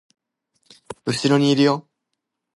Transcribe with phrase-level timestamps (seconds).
[1.05, 1.87] 後ろにいるよ